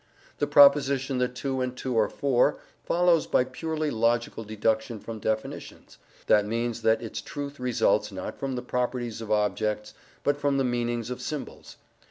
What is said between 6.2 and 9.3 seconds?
that means that its truth results, not from the properties of